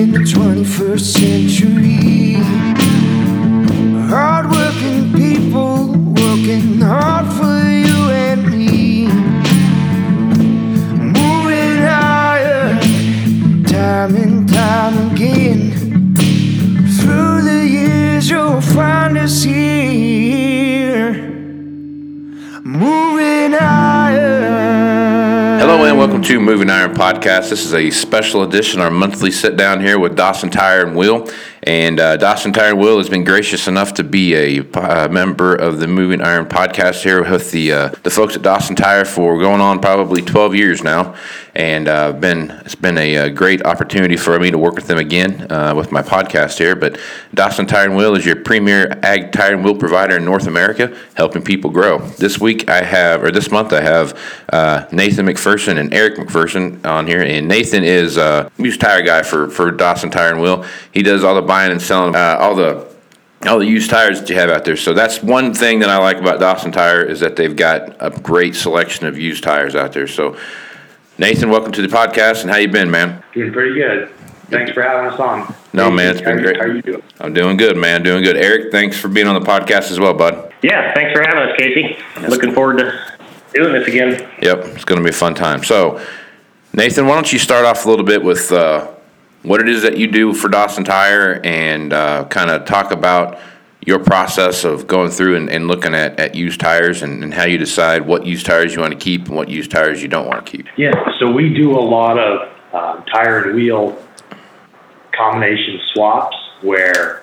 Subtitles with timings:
[0.00, 2.29] in the 21st century.
[26.20, 27.48] Welcome to Moving Iron Podcast.
[27.48, 31.26] This is a special edition, our monthly sit down here with Dawson Tire and Wheel.
[31.62, 35.78] And uh, Dawson Tire Wheel has been gracious enough to be a uh, member of
[35.78, 39.60] the Moving Iron Podcast here with the uh, the folks at Dawson Tire for going
[39.60, 41.14] on probably 12 years now.
[41.54, 44.98] And uh, been it's been a, uh great opportunity for me to work with them
[44.98, 46.74] again with my podcast here.
[46.74, 46.98] But
[47.34, 50.96] Dawson Tire and Wheel is your premier ag tire and wheel provider in North America,
[51.14, 51.98] helping people grow.
[51.98, 54.12] This week I have, or this month I have,
[54.92, 57.20] Nathan McPherson and Eric McPherson on here.
[57.20, 60.64] And Nathan is uh, used tire guy for for Dawson Tire and Wheel.
[60.92, 62.88] He does all the buying and selling, uh, all the
[63.44, 64.76] all the used tires that you have out there.
[64.76, 68.10] So that's one thing that I like about Dawson Tire is that they've got a
[68.20, 70.06] great selection of used tires out there.
[70.06, 70.36] So
[71.18, 73.20] Nathan, welcome to the podcast, and how you been, man?
[73.34, 74.10] Doing pretty good.
[74.48, 75.52] Thanks for having us on.
[75.72, 76.56] No, man, it's been How- great.
[76.56, 77.02] How are you doing?
[77.18, 78.04] I'm doing good, man.
[78.04, 78.36] Doing good.
[78.36, 80.52] Eric, thanks for being on the podcast as well, bud.
[80.62, 81.98] Yeah, thanks for having us, Casey.
[82.28, 82.96] Looking forward to
[83.54, 84.10] doing this again.
[84.40, 85.64] Yep, it's going to be a fun time.
[85.64, 86.00] So,
[86.74, 88.86] Nathan, why don't you start off a little bit with uh,
[89.42, 93.38] what it is that you do for Dawson Tire and uh, kind of talk about
[93.86, 97.44] your process of going through and, and looking at, at used tires and, and how
[97.44, 100.26] you decide what used tires you want to keep and what used tires you don't
[100.26, 100.66] want to keep.
[100.76, 104.02] Yeah, so we do a lot of um, tire and wheel
[105.16, 107.22] combination swaps where,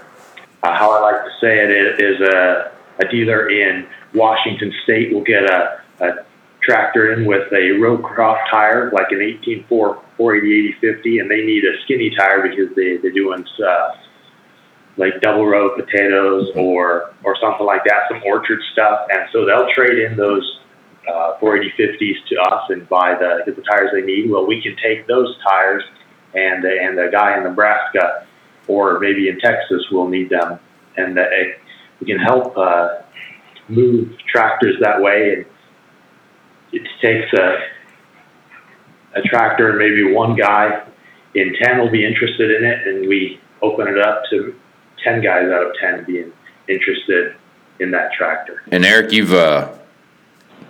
[0.63, 5.13] uh, how I like to say it is, is a, a dealer in Washington State
[5.13, 6.25] will get a, a
[6.67, 11.63] tractor in with a row crop tire, like an 184 480 8050, and they need
[11.63, 13.95] a skinny tire because they, they're doing uh,
[14.97, 19.71] like double row potatoes or or something like that, some orchard stuff, and so they'll
[19.73, 20.59] trade in those
[21.07, 24.29] uh, 480 50s to us and buy the get the tires they need.
[24.29, 25.83] Well, we can take those tires,
[26.33, 28.27] and and the guy in Nebraska
[28.67, 30.59] or maybe in Texas will need them,
[30.97, 31.23] and the,
[32.01, 32.99] we can help uh,
[33.69, 35.33] move tractors that way.
[35.33, 35.45] And
[36.71, 37.57] it takes a
[39.15, 40.83] a tractor and maybe one guy
[41.33, 44.55] in ten will be interested in it, and we open it up to
[45.03, 46.31] ten guys out of ten being
[46.67, 47.35] interested
[47.79, 48.61] in that tractor.
[48.71, 49.71] And Eric, you've uh,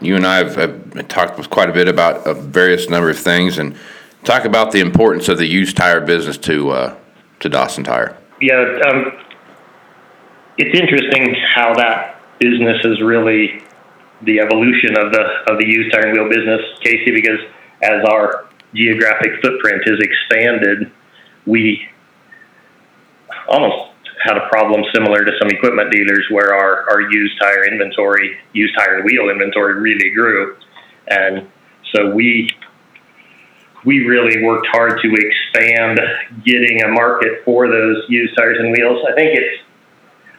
[0.01, 3.57] you and I have, have talked quite a bit about a various number of things,
[3.57, 3.75] and
[4.23, 6.95] talk about the importance of the used tire business to uh,
[7.39, 8.15] to Dawson Tire.
[8.41, 9.11] Yeah, um,
[10.57, 13.63] it's interesting how that business is really
[14.21, 17.11] the evolution of the of the used tire and wheel business, Casey.
[17.11, 17.39] Because
[17.83, 20.91] as our geographic footprint has expanded,
[21.45, 21.87] we
[23.47, 23.91] almost
[24.23, 28.75] had a problem similar to some equipment dealers where our, our used tire inventory, used
[28.75, 30.57] tire and wheel inventory really grew.
[31.07, 31.47] And
[31.93, 32.49] so we
[33.85, 35.99] we really worked hard to expand
[36.43, 39.01] getting a market for those used tires and wheels.
[39.09, 39.63] I think it's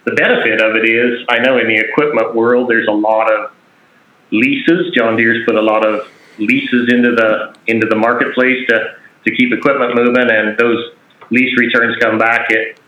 [0.05, 3.53] the benefit of it is I know in the equipment world there's a lot of
[4.31, 4.93] leases.
[4.95, 6.09] John Deere's put a lot of
[6.39, 8.95] leases into the into the marketplace to
[9.27, 10.93] to keep equipment moving, and those
[11.31, 12.81] lease returns come back at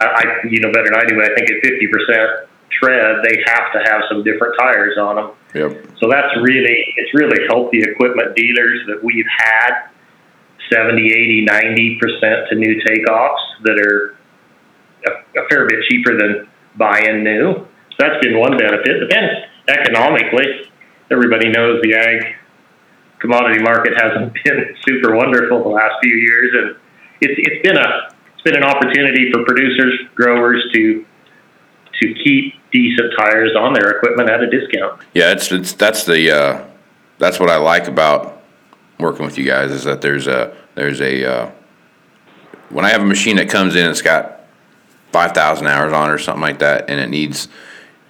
[0.00, 1.20] I, you know better than I do.
[1.22, 5.30] I think at fifty percent tread, they have to have some different tires on them.
[5.54, 5.86] Yep.
[5.98, 9.88] So that's really, it's really helped the equipment dealers that we've had
[10.70, 14.16] 70, 80, 90% to new takeoffs that are
[15.06, 17.54] a, a fair bit cheaper than buying new.
[17.54, 19.00] So that's been one benefit.
[19.00, 19.30] But then
[19.68, 20.68] economically,
[21.10, 22.36] everybody knows the ag
[23.18, 26.50] commodity market hasn't been super wonderful the last few years.
[26.54, 26.76] And
[27.20, 31.04] it's, it's been a, it's been an opportunity for producers, growers to,
[32.00, 35.00] to keep decent tires on their equipment at a discount.
[35.14, 36.64] Yeah, it's it's that's the uh,
[37.18, 38.42] that's what I like about
[38.98, 41.50] working with you guys is that there's a there's a uh,
[42.68, 44.44] when I have a machine that comes in, it's got
[45.10, 47.48] five thousand hours on it or something like that, and it needs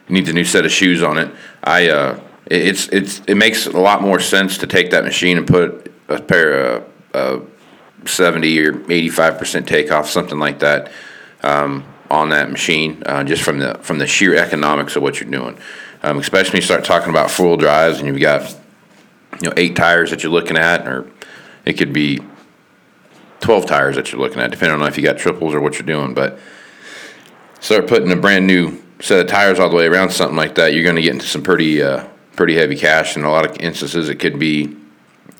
[0.09, 1.33] needs a new set of shoes on it.
[1.63, 5.47] I uh, it's it's it makes a lot more sense to take that machine and
[5.47, 6.85] put a pair of
[7.15, 7.41] uh,
[8.05, 10.91] seventy or eighty five percent takeoff, something like that.
[11.43, 15.31] Um, on that machine, uh, just from the from the sheer economics of what you're
[15.31, 15.59] doing.
[16.03, 18.49] Um, especially when you start talking about wheel drives and you've got
[19.41, 21.11] you know eight tires that you're looking at, or
[21.65, 22.21] it could be
[23.41, 25.87] twelve tires that you're looking at, depending on if you got triples or what you're
[25.87, 26.15] doing.
[26.15, 26.39] But
[27.61, 30.75] start putting a brand new set of tires all the way around something like that,
[30.75, 32.07] you're going to get into some pretty uh,
[32.37, 33.17] pretty heavy cash.
[33.17, 34.77] In a lot of instances, it could be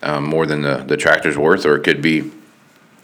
[0.03, 2.31] um, more than the the tractor's worth, or it could be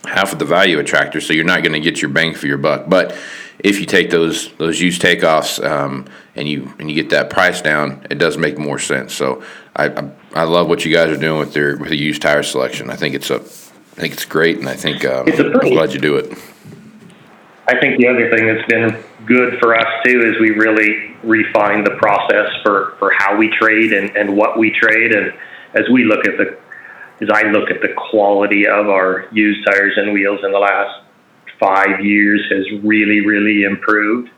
[0.05, 2.35] half of the value of a tractor, so you're not going to get your bang
[2.35, 2.89] for your buck.
[2.89, 3.15] But
[3.59, 6.05] if you take those those used takeoffs um,
[6.35, 9.13] and you and you get that price down, it does make more sense.
[9.13, 9.43] So
[9.75, 12.43] I, I, I love what you guys are doing with your with the used tire
[12.43, 12.89] selection.
[12.89, 15.69] I think it's a I think it's great, and I think um, It's a pretty-
[15.69, 16.37] I'm glad you do it.
[17.65, 21.85] I think the other thing that's been good for us too is we really refined
[21.85, 25.13] the process for, for how we trade and, and what we trade.
[25.13, 25.33] And
[25.73, 26.57] as we look at the,
[27.21, 31.03] as I look at the quality of our used tires and wheels in the last
[31.57, 34.29] five years has really, really improved.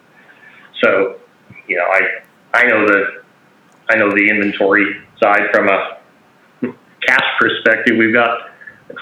[0.84, 1.20] So,
[1.68, 3.24] you know, I, I know the,
[3.90, 4.86] I know the inventory
[5.20, 5.98] side from a
[7.08, 7.98] cash perspective.
[7.98, 8.52] We've got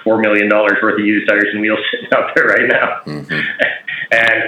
[0.04, 3.02] four million dollars worth of used tires and wheels sitting out there right now.
[3.06, 4.44] and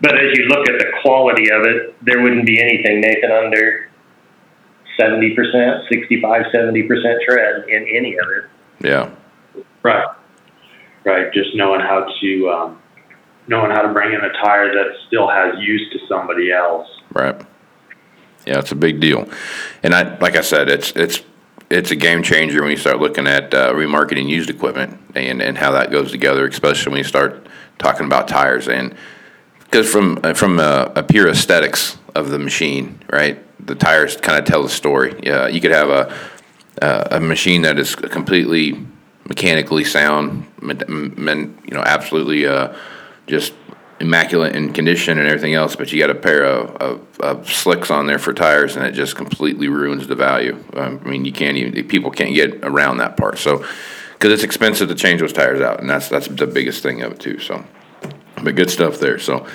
[0.00, 3.88] but as you look at the quality of it, there wouldn't be anything, Nathan, under
[4.98, 8.44] 70%, 65, 70% tread in any of it.
[8.86, 9.10] Yeah,
[9.82, 10.06] Right.
[11.04, 11.32] Right.
[11.32, 12.82] Just knowing how to um,
[13.46, 16.88] knowing how to bring in a tire that still has use to somebody else.
[17.12, 17.40] right.
[18.44, 19.28] Yeah, it's a big deal,
[19.82, 21.22] and I like I said, it's it's
[21.70, 25.58] it's a game changer when you start looking at uh, remarketing used equipment and and
[25.58, 27.46] how that goes together, especially when you start
[27.78, 28.94] talking about tires and
[29.60, 33.42] because from uh, from a, a pure aesthetics of the machine, right?
[33.66, 35.12] The tires kind of tell the story.
[35.24, 36.14] You could have a
[36.82, 38.86] a, machine that is completely
[39.28, 40.74] mechanically sound, you
[41.72, 42.74] know, absolutely uh,
[43.26, 43.54] just
[44.00, 47.90] immaculate in condition and everything else, but you got a pair of, of, of slicks
[47.90, 50.62] on there for tires, and it just completely ruins the value.
[50.74, 53.38] Um, I mean, you can't even people can't get around that part.
[53.38, 53.64] So,
[54.12, 57.12] because it's expensive to change those tires out, and that's that's the biggest thing of
[57.12, 57.38] it too.
[57.38, 57.64] So,
[58.42, 59.18] but good stuff there.
[59.18, 59.46] So,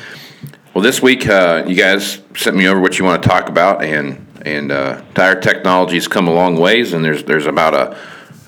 [0.73, 3.83] well, this week uh, you guys sent me over what you want to talk about,
[3.83, 7.97] and and uh, tire technology's come a long ways, and there's there's about a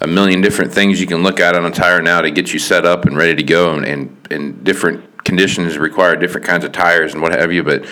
[0.02, 2.60] a million different things you can look at on a tire now to get you
[2.60, 6.72] set up and ready to go, and and, and different conditions require different kinds of
[6.72, 7.64] tires and what have you.
[7.64, 7.86] But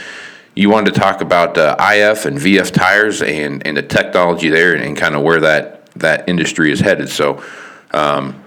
[0.55, 4.73] you wanted to talk about uh, IF and VF tires and and the technology there,
[4.73, 7.09] and, and kind of where that that industry is headed.
[7.09, 7.43] So,
[7.91, 8.43] um,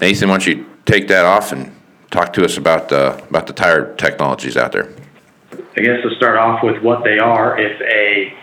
[0.00, 1.74] Nathan, why don't you take that off and
[2.10, 4.88] talk to us about uh, about the tire technologies out there?
[5.52, 8.34] I guess to start off with what they are, if a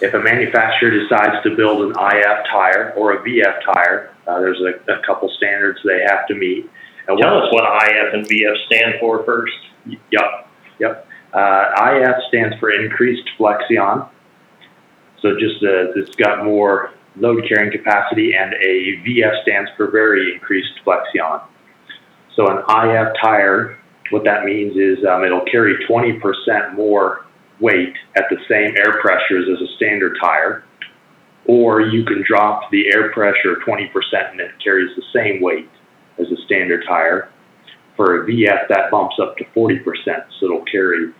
[0.00, 4.60] if a manufacturer decides to build an IF tire or a VF tire, uh, there's
[4.60, 6.70] a, a couple standards they have to meet.
[7.08, 9.56] And Tell what- us what IF and VF stand for first.
[9.86, 11.06] Yep, yep.
[11.32, 14.02] Uh, IF stands for increased flexion.
[15.20, 20.34] So just uh, it's got more load carrying capacity, and a VF stands for very
[20.34, 21.40] increased flexion.
[22.36, 23.78] So an IF tire,
[24.10, 27.24] what that means is um, it'll carry 20% more
[27.58, 30.62] weight at the same air pressures as a standard tire,
[31.46, 33.90] or you can drop the air pressure 20%
[34.30, 35.68] and it carries the same weight
[36.48, 37.28] standard tire
[37.96, 39.82] for a VF, that bumps up to 40%,
[40.38, 41.12] so it'll carry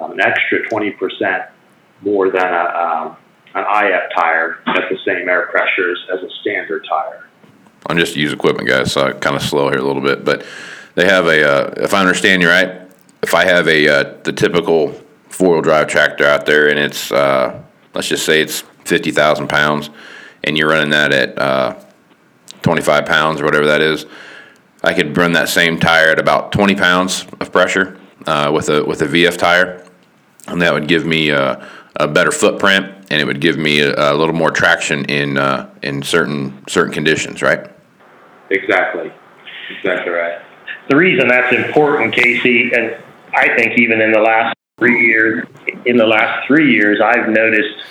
[0.00, 1.48] um, an extra 20%
[2.00, 2.64] more than a,
[3.06, 3.16] um,
[3.54, 7.28] an IF tire at the same air pressures as a standard tire.
[7.86, 10.44] I'm just use equipment guys, so I kind of slow here a little bit, but
[10.94, 11.44] they have a.
[11.44, 12.80] Uh, if I understand you right,
[13.22, 14.92] if I have a uh, the typical
[15.28, 17.60] four wheel drive tractor out there, and it's uh,
[17.94, 19.90] let's just say it's fifty thousand pounds,
[20.44, 21.74] and you're running that at uh,
[22.62, 24.06] twenty five pounds or whatever that is,
[24.82, 28.84] I could run that same tire at about twenty pounds of pressure uh, with a
[28.84, 29.86] with a VF tire,
[30.48, 34.12] and that would give me a, a better footprint, and it would give me a,
[34.12, 37.70] a little more traction in uh, in certain certain conditions, right?
[38.50, 39.12] Exactly.
[39.70, 40.42] Exactly right.
[40.88, 42.96] The reason that's important, Casey, and
[43.34, 45.46] I think even in the last three years,
[45.86, 47.84] in the last three years, I've noticed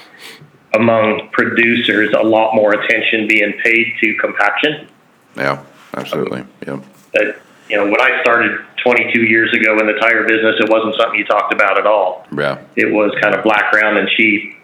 [0.74, 4.88] among producers a lot more attention being paid to compaction.
[5.36, 6.43] Yeah, absolutely.
[6.65, 6.83] Yep.
[7.13, 10.95] That you know, when I started 22 years ago in the tire business, it wasn't
[11.00, 12.27] something you talked about at all.
[12.36, 12.62] Yeah.
[12.75, 14.55] It was kind of black, round, and cheap.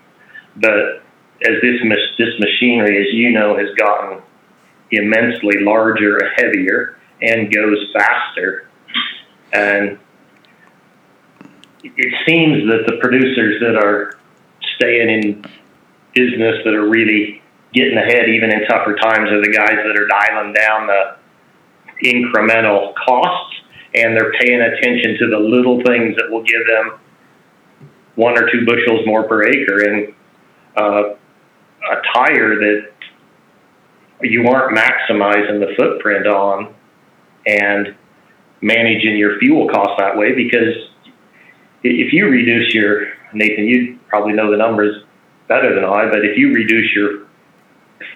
[0.58, 1.04] But
[1.42, 1.82] as this
[2.18, 4.22] this machinery, as you know, has gotten
[4.92, 8.68] immensely larger, heavier, and goes faster,
[9.54, 9.98] and
[11.84, 14.18] it seems that the producers that are
[14.76, 15.46] staying in
[16.14, 17.42] business that are really
[17.78, 21.16] getting ahead, even in tougher times, are the guys that are dialing down the
[22.04, 23.56] incremental costs
[23.96, 27.00] and they're paying attention to the little things that will give them
[28.16, 29.80] one or two bushels more per acre.
[29.80, 30.14] And
[30.76, 31.16] uh,
[31.92, 32.90] a tire that
[34.22, 36.74] you aren't maximizing the footprint on
[37.46, 37.96] and
[38.62, 40.76] managing your fuel costs that way because
[41.84, 45.04] if you reduce your Nathan, you probably know the numbers
[45.48, 47.27] better than I, but if you reduce your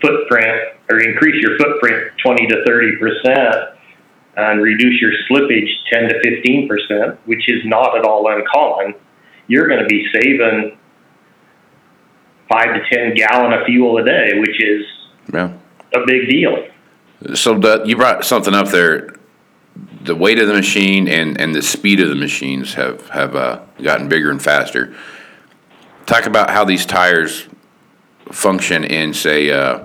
[0.01, 3.55] footprint or increase your footprint 20 to 30 percent,
[4.37, 8.95] and reduce your slippage 10 to 15 percent, which is not at all uncommon,
[9.47, 10.77] you're going to be saving
[12.49, 14.85] five to 10 gallon of fuel a day, which is
[15.33, 15.51] Yeah.
[15.95, 16.65] a big deal.
[17.35, 19.15] So you brought something up there.
[20.03, 23.59] The weight of the machine and, and the speed of the machines have have uh,
[23.81, 24.93] gotten bigger and faster.
[26.07, 27.47] Talk about how these tires
[28.31, 29.83] function in, say, uh,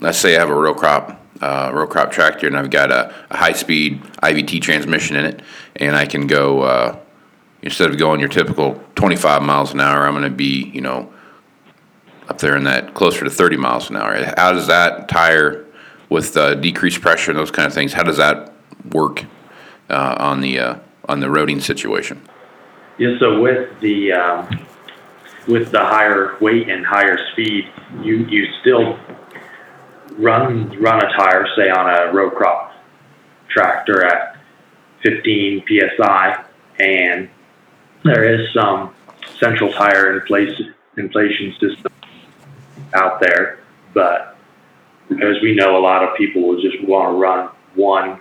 [0.00, 3.12] let's say I have a row crop uh, row crop tractor and I've got a,
[3.30, 5.42] a high speed IVT transmission in it,
[5.76, 6.96] and I can go uh,
[7.62, 11.12] instead of going your typical 25 miles an hour, I'm going to be you know
[12.28, 14.14] up there in that closer to 30 miles an hour.
[14.36, 15.66] How does that tire
[16.08, 17.92] with uh, decreased pressure and those kind of things?
[17.92, 18.52] How does that
[18.92, 19.24] work
[19.90, 22.22] uh, on the uh, on the roading situation?
[22.98, 24.66] Yeah, so with the um,
[25.48, 27.64] with the higher weight and higher speed,
[28.02, 28.98] you you still
[30.18, 32.72] run run a tire, say on a row crop
[33.48, 34.36] tractor at
[35.02, 36.44] 15 psi,
[36.78, 37.28] and
[38.04, 38.94] there is some
[39.40, 41.92] central tire inflation inflation system
[42.94, 43.60] out there,
[43.94, 44.36] but
[45.10, 48.20] as we know, a lot of people will just want to run one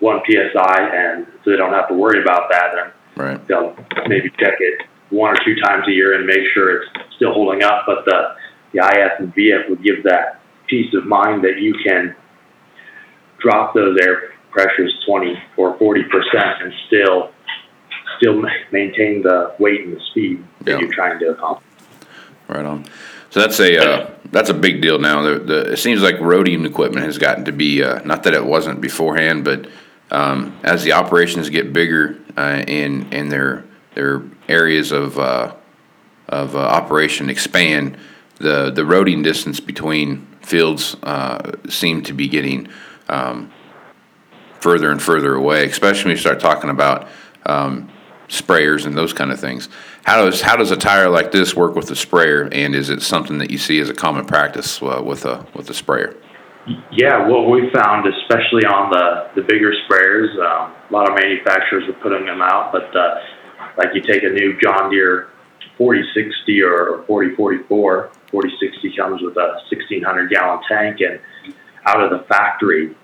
[0.00, 2.78] one psi, and so they don't have to worry about that.
[2.78, 3.48] And Right.
[3.48, 3.74] they'll
[4.06, 7.62] maybe check it one or two times a year and make sure it's still holding
[7.62, 7.84] up.
[7.86, 8.34] But the,
[8.72, 12.14] the IF and VF would give that peace of mind that you can
[13.38, 17.30] drop those air pressures 20 or 40 percent and still
[18.18, 20.78] still maintain the weight and the speed that Yeah.
[20.80, 21.64] you're trying to accomplish.
[22.48, 22.86] Right on.
[23.30, 25.22] So that's a uh, that's a big deal now.
[25.22, 28.44] The, the, it seems like roading equipment has gotten to be uh, not that it
[28.44, 29.68] wasn't beforehand, but
[30.10, 33.64] um, as the operations get bigger uh, in in their
[33.98, 35.52] their areas of uh,
[36.28, 37.98] of uh, operation expand,
[38.36, 42.68] the the roading distance between fields uh, seem to be getting
[43.08, 43.50] um,
[44.60, 45.66] further and further away.
[45.66, 47.08] Especially when you start talking about
[47.44, 47.90] um,
[48.28, 49.68] sprayers and those kind of things.
[50.04, 53.02] How does how does a tire like this work with the sprayer, and is it
[53.02, 56.14] something that you see as a common practice uh, with a with a sprayer?
[56.92, 61.88] Yeah, what we found, especially on the, the bigger sprayers, um, a lot of manufacturers
[61.88, 63.14] are putting them out, but uh,
[63.76, 65.28] like you take a new John Deere
[65.76, 71.20] 4060 or 4044, 4060 comes with a 1600 gallon tank, and
[71.86, 72.94] out of the factory,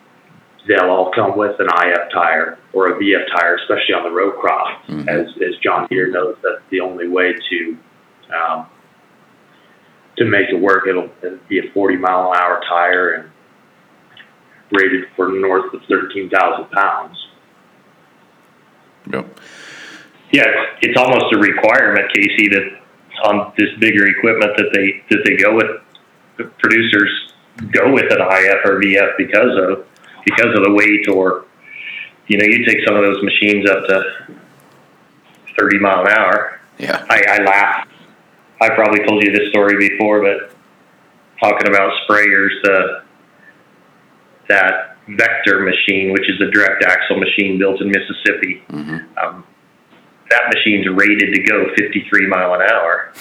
[0.66, 4.32] they'll all come with an IF tire or a VF tire, especially on the row
[4.32, 7.78] crop, as, as John Deere knows that's the only way to
[8.34, 8.66] um,
[10.16, 10.86] to make it work.
[10.88, 13.30] It'll, it'll be a 40 mile an hour tire and
[14.72, 17.28] rated for north of 13,000 pounds.
[19.12, 19.40] Yep.
[20.34, 22.80] Yeah, it's, it's almost a requirement, Casey, that
[23.22, 25.80] on this bigger equipment that they that they go with
[26.36, 27.32] the producers
[27.70, 29.86] go with an IF or VF because of
[30.24, 31.44] because of the weight or
[32.26, 34.34] you know you take some of those machines up to
[35.56, 36.58] 30 mile an hour.
[36.78, 37.06] Yeah.
[37.08, 37.88] I, I laugh.
[38.60, 40.50] I probably told you this story before, but
[41.38, 43.04] talking about sprayers, the
[44.48, 48.64] that Vector machine, which is a direct axle machine built in Mississippi,
[49.22, 49.44] um,
[50.34, 53.12] that machine's rated to go 53 mile an hour.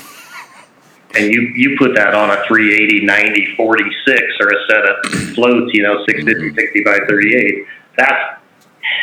[1.15, 5.72] And you, you put that on a 380, 90, 46 or a set of floats,
[5.74, 7.67] you know, 650, 60 by 38.
[7.98, 8.39] That's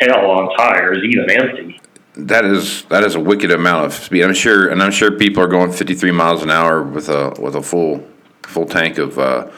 [0.00, 1.80] hell on tires, even empty.
[2.16, 4.24] That is that is a wicked amount of speed.
[4.24, 7.54] I'm sure, and I'm sure people are going 53 miles an hour with a with
[7.54, 8.04] a full
[8.42, 9.48] full tank of uh,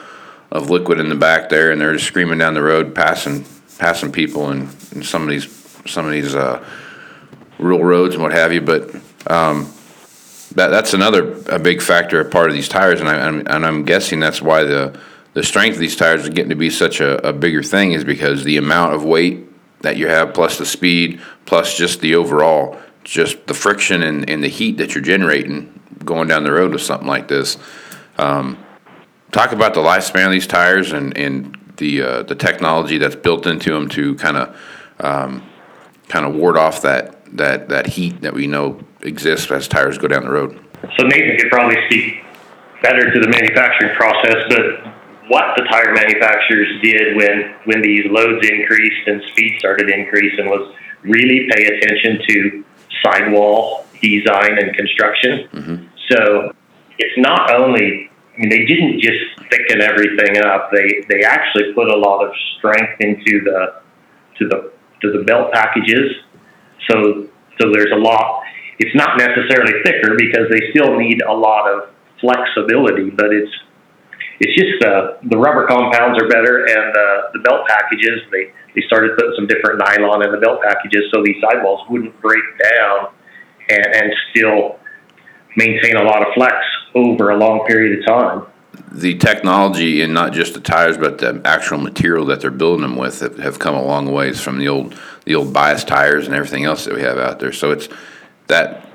[0.51, 3.43] of liquid in the back there, and they're just screaming down the road, passing
[3.79, 5.51] passing people, and, and some of these
[5.87, 6.63] some of these uh,
[7.59, 8.61] rural roads and what have you.
[8.61, 8.93] But
[9.27, 9.71] um,
[10.55, 13.65] that that's another a big factor, a part of these tires, and I I'm, and
[13.65, 14.99] I'm guessing that's why the
[15.33, 18.03] the strength of these tires is getting to be such a, a bigger thing is
[18.03, 19.47] because the amount of weight
[19.81, 24.43] that you have, plus the speed, plus just the overall, just the friction and, and
[24.43, 27.57] the heat that you're generating going down the road with something like this.
[28.17, 28.63] Um,
[29.31, 33.47] talk about the lifespan of these tires and, and the uh, the technology that's built
[33.47, 34.57] into them to kind of
[34.99, 35.43] um,
[36.07, 40.07] kind of ward off that that that heat that we know exists as tires go
[40.07, 40.59] down the road.
[40.97, 42.23] So Nathan could probably speak
[42.81, 44.93] better to the manufacturing process, but
[45.27, 50.73] what the tire manufacturers did when when these loads increased and speed started increasing was
[51.03, 52.65] really pay attention to
[53.03, 55.47] sidewall design and construction.
[55.53, 55.85] Mm-hmm.
[56.11, 56.51] So
[56.99, 60.71] it's not only I mean they didn't just thicken everything up.
[60.71, 63.81] They they actually put a lot of strength into the
[64.39, 64.71] to the
[65.01, 66.11] to the belt packages.
[66.89, 67.27] So
[67.59, 68.43] so there's a lot.
[68.79, 73.51] It's not necessarily thicker because they still need a lot of flexibility, but it's
[74.39, 78.81] it's just uh, the rubber compounds are better and uh, the belt packages they they
[78.87, 83.13] started putting some different nylon in the belt packages so these sidewalls wouldn't break down
[83.69, 84.79] and, and still
[85.55, 86.55] maintain a lot of flex
[86.95, 88.52] over a long period of time.
[88.91, 92.95] The technology in not just the tires, but the actual material that they're building them
[92.95, 96.35] with have, have come a long ways from the old the old bias tires and
[96.35, 97.51] everything else that we have out there.
[97.51, 97.87] So it's
[98.47, 98.87] that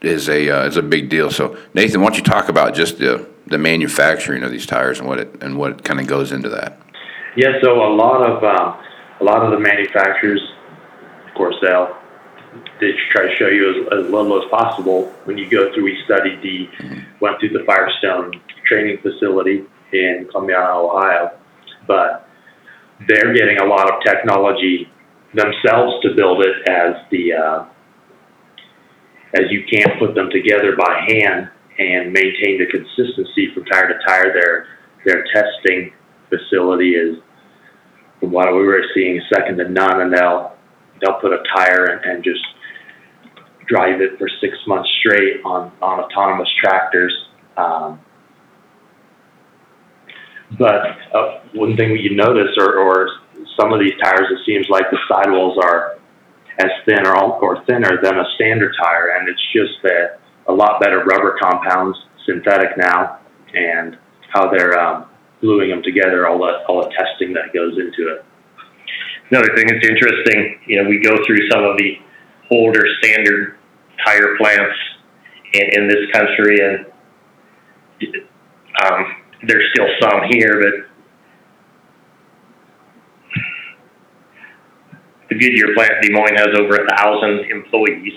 [0.00, 1.30] is a uh, is a big deal.
[1.30, 5.08] So Nathan, why don't you talk about just the the manufacturing of these tires and
[5.08, 6.78] what it and what kind of goes into that?
[7.36, 8.84] Yeah, so a lot of um,
[9.20, 10.40] a lot of the manufacturers,
[11.26, 11.96] of course, they'll
[12.80, 15.12] they try to show you as, as little as possible.
[15.24, 16.68] When you go through, we studied the
[17.20, 18.32] went through the Firestone
[18.66, 21.32] training facility in Columbiana, Ohio,
[21.86, 22.28] but
[23.06, 24.90] they're getting a lot of technology
[25.34, 27.64] themselves to build it as the uh,
[29.34, 33.98] as you can't put them together by hand and maintain the consistency from tire to
[34.06, 34.32] tire.
[34.32, 34.66] Their
[35.04, 35.92] their testing
[36.28, 37.18] facility is,
[38.20, 40.56] from what we were seeing, second to none, and they'll
[41.00, 42.44] they'll put a tire and, and just
[43.66, 47.14] drive it for six months straight on on autonomous tractors.
[47.56, 48.00] Um,
[50.58, 53.08] but uh, one thing you notice, or, or
[53.58, 55.98] some of these tires, it seems like the sidewalls are
[56.58, 60.80] as thin or, or thinner than a standard tire, and it's just that a lot
[60.80, 63.18] better rubber compounds, synthetic now,
[63.54, 63.98] and
[64.32, 65.06] how they're um,
[65.40, 68.24] gluing them together, all the all the testing that goes into it.
[69.30, 71.98] Another thing that's interesting, you know, we go through some of the
[72.54, 73.58] older standard
[74.04, 74.76] tire plants
[75.52, 76.86] in, in this country, and
[78.84, 80.94] um, there's still some here, but
[85.28, 88.12] the Goodyear plant in Des Moines has over a thousand employees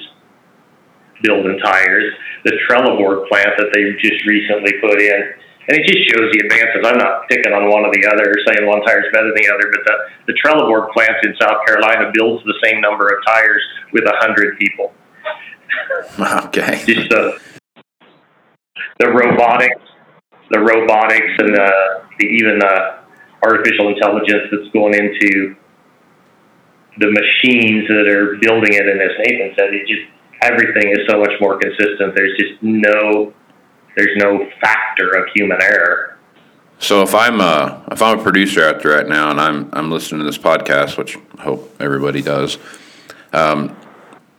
[1.23, 2.13] building tires.
[2.45, 5.33] The Trelleborg plant that they just recently put in,
[5.67, 6.79] and it just shows the advances.
[6.87, 9.35] I'm not picking on one or the other or saying one tire is better than
[9.35, 13.19] the other, but the, the Trelleborg plant in South Carolina builds the same number of
[13.27, 14.93] tires with a hundred people.
[16.47, 16.81] Okay.
[16.85, 17.39] Just the
[18.99, 19.81] the robotics,
[20.49, 21.71] the robotics, and the,
[22.17, 23.03] the even the
[23.43, 25.55] artificial intelligence that's going into
[26.97, 28.87] the machines that are building it.
[28.87, 30.09] And as Nathan said, it just
[30.41, 32.15] everything is so much more consistent.
[32.15, 33.33] There's just no
[33.97, 36.17] there's no factor of human error.
[36.79, 39.91] So if I'm a if I'm a producer out there right now and I'm I'm
[39.91, 42.59] listening to this podcast, which I hope everybody does,
[43.33, 43.75] um,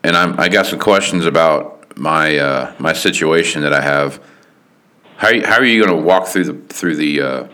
[0.04, 4.22] and I'm I got some questions about my uh, my situation that I have.
[5.16, 7.48] How are you, how are you going to walk through the through the uh,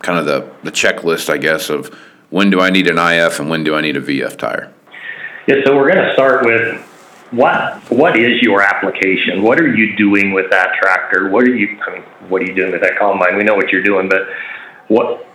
[0.00, 1.94] kind of the the checklist, I guess, of
[2.30, 4.72] when do I need an IF and when do I need a VF tire?
[5.46, 6.89] Yeah, so we're going to start with
[7.30, 9.42] what what is your application?
[9.42, 11.30] What are you doing with that tractor?
[11.30, 13.36] What are you I mean, what are you doing with that combine?
[13.36, 14.22] We know what you're doing, but
[14.88, 15.26] what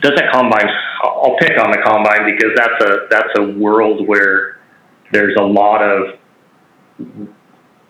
[0.00, 0.66] does that combine
[1.02, 4.60] I'll pick on the combine because that's a that's a world where
[5.12, 6.18] there's a lot of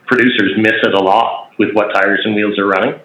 [0.07, 3.01] producers miss it a lot with what tires and wheels are running.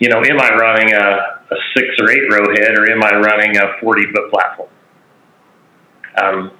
[0.00, 3.16] You know, am I running a, a six or eight row head or am I
[3.16, 4.68] running a 40 foot platform?
[6.22, 6.50] Um,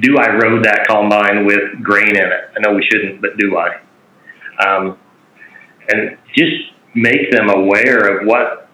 [0.00, 2.50] do I road that combine with grain in it?
[2.56, 3.80] I know we shouldn't, but do I?
[4.64, 4.98] Um,
[5.88, 8.68] and just make them aware of what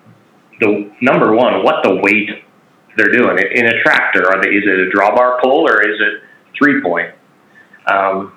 [0.60, 2.30] the number one, what the weight
[2.96, 4.26] they're doing in a tractor.
[4.30, 4.48] Are they?
[4.48, 6.22] Is it a drawbar pull or is it
[6.56, 7.14] three point?
[7.87, 8.37] Um,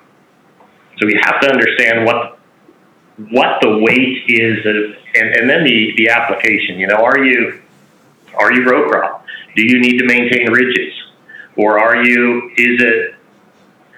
[0.98, 2.38] so we have to understand what
[3.30, 6.78] what the weight is, of, and, and then the, the application.
[6.78, 7.60] You know, are you
[8.38, 9.24] are you row crop?
[9.56, 10.92] Do you need to maintain ridges?
[11.58, 13.14] Or are you is it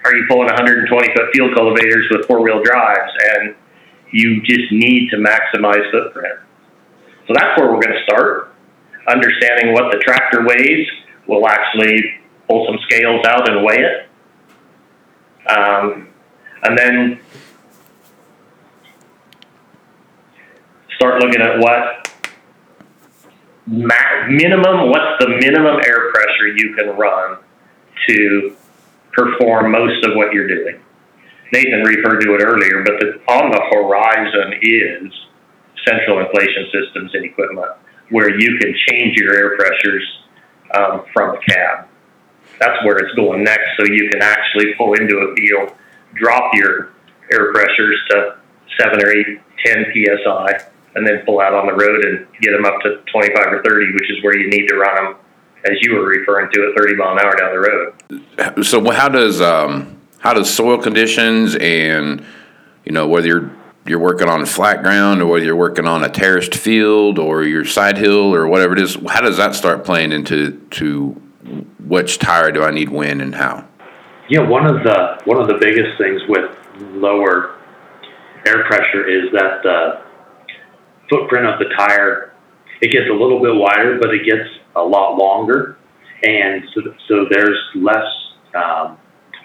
[0.03, 3.55] are you pulling 120 foot field cultivators with four wheel drives and
[4.11, 6.39] you just need to maximize footprint?
[7.27, 8.53] So that's where we're going to start
[9.07, 10.87] understanding what the tractor weighs
[11.27, 12.19] we'll actually
[12.49, 14.09] pull some scales out and weigh it.
[15.49, 16.09] Um,
[16.63, 17.19] and then
[20.95, 22.09] start looking at what
[23.67, 27.37] ma- minimum what's the minimum air pressure you can run
[28.07, 28.55] to
[29.13, 30.79] perform most of what you're doing.
[31.53, 35.11] Nathan referred to it earlier, but the, on the horizon is
[35.85, 37.67] central inflation systems and equipment
[38.09, 40.03] where you can change your air pressures
[40.73, 41.87] um, from the cab.
[42.59, 45.73] That's where it's going next, so you can actually pull into a field,
[46.13, 46.91] drop your
[47.31, 48.37] air pressures to
[48.79, 52.65] seven or eight, 10 psi, and then pull out on the road and get them
[52.65, 55.15] up to 25 or 30, which is where you need to run them
[55.65, 58.65] as you were referring to, at 30 mile an hour down the road.
[58.65, 62.25] So how does um, how does soil conditions and
[62.85, 63.51] you know whether you're
[63.85, 67.65] you're working on flat ground or whether you're working on a terraced field or your
[67.65, 71.09] side hill or whatever it is, how does that start playing into to
[71.79, 73.67] which tire do I need when and how?
[74.29, 76.55] Yeah, one of the one of the biggest things with
[76.93, 77.57] lower
[78.45, 80.01] air pressure is that the
[81.09, 82.31] footprint of the tire
[82.81, 85.77] it gets a little bit wider, but it gets a lot longer,
[86.23, 88.07] and so so there's less
[88.55, 88.97] um,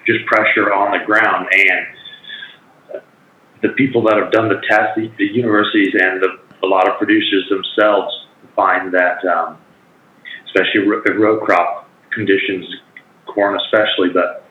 [0.07, 1.49] just pressure on the ground.
[1.53, 3.03] And
[3.63, 6.29] the people that have done the test, the, the universities and the,
[6.63, 8.15] a lot of producers themselves
[8.55, 9.59] find that, um,
[10.47, 12.65] especially row crop conditions,
[13.27, 14.47] corn especially, but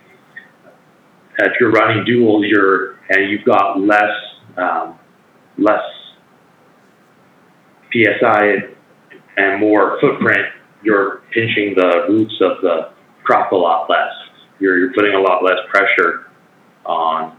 [1.39, 4.13] if you're running dual, you're and you've got less
[4.57, 4.97] um,
[5.57, 5.83] less
[7.91, 8.55] psi
[9.37, 10.47] and more footprint.
[10.85, 12.91] You're pinching the roots of the
[13.23, 14.13] crop a lot less.
[14.59, 16.27] You're, you're putting a lot less pressure
[16.85, 17.37] on.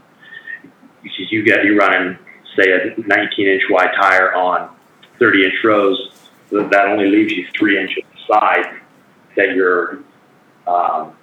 [1.03, 2.17] You get you running
[2.57, 4.75] say a 19 inch wide tire on
[5.19, 6.11] 30 inch rows,
[6.51, 8.81] that only leaves you three inches side
[9.35, 9.99] that you're
[10.65, 11.13] um,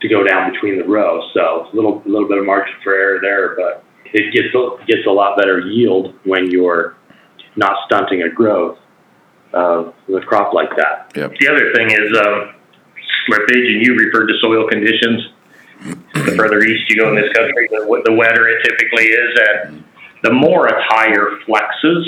[0.00, 1.30] to go down between the rows.
[1.34, 4.48] So a little little bit of margin for error there, but it gets
[4.86, 6.96] gets a lot better yield when you're
[7.56, 8.78] not stunting a growth
[9.52, 11.12] of the crop like that.
[11.16, 11.34] Yep.
[11.38, 12.54] The other thing is um,
[13.28, 15.32] slippage, and you referred to soil conditions.
[16.14, 19.84] The further east you go in this country, the, the wetter it typically is, and
[20.22, 22.04] the more a tire flexes,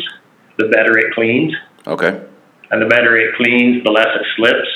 [0.58, 1.54] the better it cleans.
[1.86, 2.22] Okay.
[2.70, 4.68] And the better it cleans, the less it slips.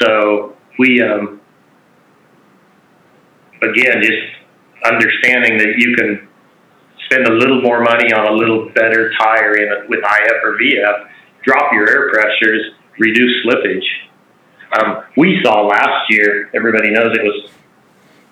[0.00, 1.40] So we, um,
[3.62, 4.22] again, just
[4.84, 6.28] understanding that you can
[7.06, 11.08] spend a little more money on a little better tire in with IF or VF,
[11.44, 13.84] drop your air pressures, reduce slippage.
[14.78, 17.50] Um, we saw last year, everybody knows it was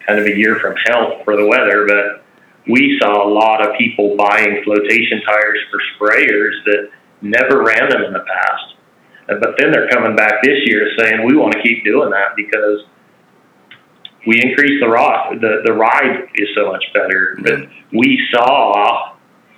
[0.07, 2.25] kind of a year from hell for the weather, but
[2.69, 8.03] we saw a lot of people buying flotation tires for sprayers that never ran them
[8.03, 8.75] in the past.
[9.29, 12.85] But then they're coming back this year saying we want to keep doing that because
[14.27, 15.39] we increase the ride.
[15.41, 17.39] The, the ride is so much better.
[17.43, 19.12] But we saw,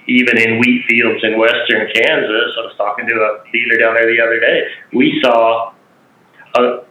[0.06, 4.06] even in wheat fields in western Kansas, I was talking to a dealer down there
[4.06, 5.72] the other day, we saw
[6.54, 6.84] uh,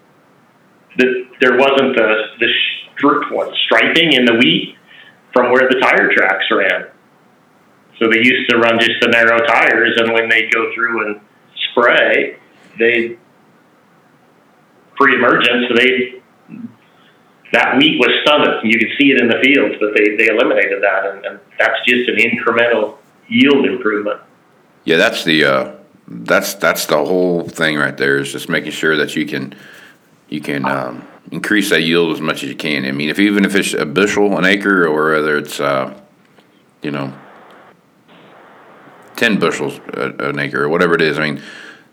[0.98, 2.50] that there wasn't the, the
[2.98, 4.76] stri- striping in the wheat
[5.34, 6.88] from where the tire tracks ran.
[8.00, 11.22] So they used to run just the narrow tires, and when they go through and
[11.72, 12.38] spray,
[12.80, 13.18] they
[14.96, 16.22] pre-emergence, they
[17.54, 18.62] that wheat was stunted.
[18.64, 21.78] You could see it in the fields, but they, they eliminated that, and, and that's
[21.86, 24.22] just an incremental yield improvement.
[24.86, 25.76] Yeah, that's the uh,
[26.08, 28.18] that's that's the whole thing right there.
[28.18, 29.56] Is just making sure that you can
[30.30, 32.86] you can um, increase that yield as much as you can.
[32.86, 36.00] I mean, if even if it's a bushel an acre, or whether it's uh,
[36.82, 37.14] you know
[39.16, 41.18] ten bushels an acre or whatever it is.
[41.18, 41.42] I mean,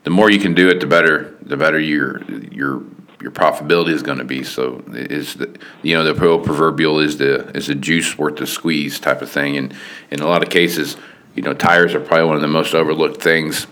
[0.04, 2.82] the more you can do it, the better the better your your
[3.20, 4.42] your profitability is going to be.
[4.42, 8.98] So is the you know the proverbial is the is the juice worth the squeeze
[8.98, 9.56] type of thing.
[9.56, 9.74] And
[10.10, 10.96] in a lot of cases,
[11.34, 13.66] you know, tires are probably one of the most overlooked things.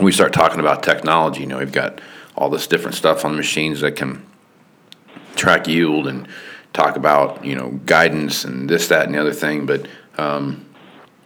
[0.00, 2.00] we start talking about technology, you know, we've got
[2.36, 4.24] all this different stuff on machines that can
[5.34, 6.28] track yield and
[6.72, 9.66] talk about you know guidance and this, that, and the other thing.
[9.66, 10.64] But um,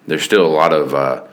[0.07, 1.27] there's still a lot of uh,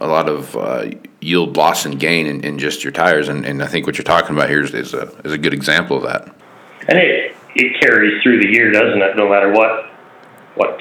[0.00, 3.62] a lot of uh, yield loss and gain in, in just your tires, and, and
[3.62, 6.02] I think what you're talking about here is, is a is a good example of
[6.04, 6.34] that.
[6.88, 9.16] And it it carries through the year, doesn't it?
[9.16, 9.90] No matter what
[10.54, 10.80] what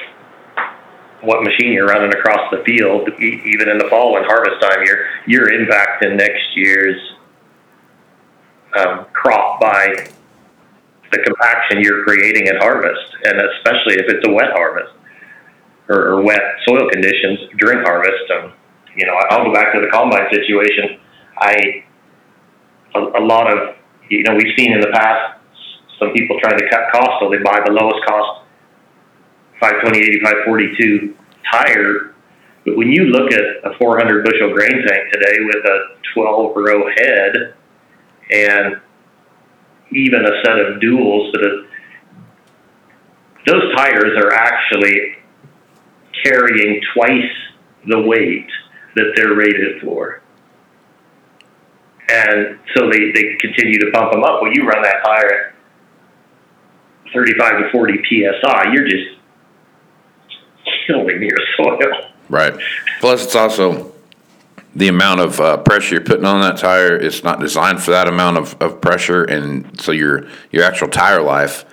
[1.21, 5.05] what machine you're running across the field, even in the fall and harvest time, you're
[5.25, 6.97] you're impacting next year's
[8.77, 10.09] um, crop by
[11.11, 14.93] the compaction you're creating at harvest, and especially if it's a wet harvest
[15.89, 18.29] or, or wet soil conditions during harvest.
[18.35, 18.53] Um,
[18.95, 20.99] you know, I'll go back to the combine situation.
[21.37, 21.85] I
[22.95, 23.75] a, a lot of
[24.09, 25.39] you know we've seen in the past
[25.99, 28.46] some people trying to cut costs, so they buy the lowest cost
[29.59, 31.15] 520, 85, 42
[31.51, 32.13] tire.
[32.65, 36.89] But when you look at a 400 bushel grain tank today with a 12 row
[36.95, 37.53] head
[38.31, 38.81] and
[39.91, 41.65] even a set of duals that have,
[43.47, 45.15] those tires are actually
[46.23, 47.31] carrying twice
[47.87, 48.49] the weight
[48.95, 50.21] that they're rated for.
[52.09, 54.41] And so they, they continue to pump them up.
[54.41, 55.53] When you run that tire at
[57.13, 59.16] 35 to 40 psi, you're just
[60.87, 62.11] killing your soil.
[62.29, 62.53] Right.
[62.99, 63.93] Plus, it's also
[64.75, 66.95] the amount of uh, pressure you're putting on that tire.
[66.95, 71.21] It's not designed for that amount of, of pressure, and so your your actual tire
[71.21, 71.65] life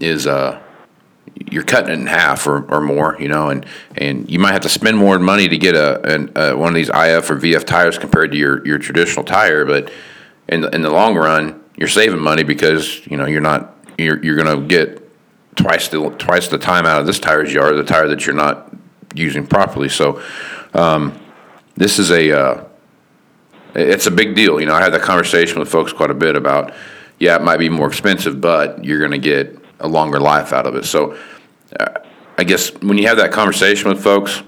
[0.00, 0.60] is uh,
[1.50, 4.62] you're cutting it in half or, or more, you know, and, and you might have
[4.62, 7.98] to spend more money to get a, an, one of these IF or VF tires
[7.98, 9.90] compared to your, your traditional tire, but
[10.48, 14.22] in the, in the long run, you're saving money because you know you're not you're
[14.24, 15.03] you're going to get
[15.56, 18.26] twice the twice the time out of this tire as you are the tire that
[18.26, 18.72] you're not
[19.14, 19.88] using properly.
[19.88, 20.22] So
[20.74, 21.18] um,
[21.76, 22.64] this is a uh,
[23.74, 24.60] it's a big deal.
[24.60, 26.72] You know, I had that conversation with folks quite a bit about
[27.18, 30.66] yeah, it might be more expensive, but you're going to get a longer life out
[30.66, 30.84] of it.
[30.84, 31.16] So
[31.78, 32.00] uh,
[32.36, 34.42] I guess when you have that conversation with folks,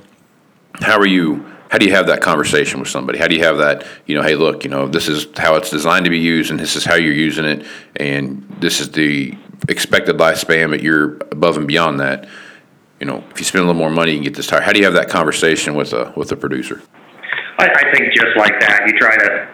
[0.80, 1.44] how are you?
[1.70, 3.18] How do you have that conversation with somebody?
[3.18, 5.68] How do you have that, you know, hey, look, you know, this is how it's
[5.68, 7.66] designed to be used and this is how you're using it
[7.96, 9.36] and this is the
[9.68, 12.28] expected lifespan, but you're above and beyond that.
[13.00, 14.62] You know, if you spend a little more money, you can get this tire.
[14.62, 16.82] How do you have that conversation with a with a producer?
[17.58, 19.48] I, I think just like that, you try to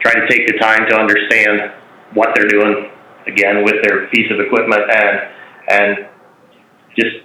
[0.00, 1.72] try to take the time to understand
[2.14, 2.90] what they're doing
[3.26, 5.28] again with their piece of equipment and
[5.68, 6.08] and
[6.96, 7.16] just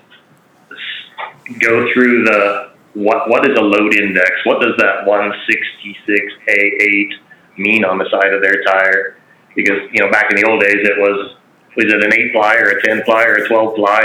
[1.60, 4.32] go through the what what is a load index?
[4.44, 7.10] What does that 166A8
[7.58, 9.15] mean on the side of their tire?
[9.56, 11.38] Because you know back in the old days it was
[11.76, 14.04] was it an eight ply or a ten ply or a twelve ply?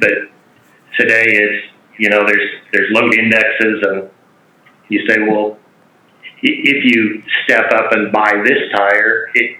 [0.00, 0.12] But
[0.98, 1.66] today it's
[1.98, 4.10] you know there's there's load indexes and
[4.88, 5.58] you say well
[6.42, 9.58] if you step up and buy this tire it,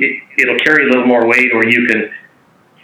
[0.00, 2.10] it it'll carry a little more weight or you can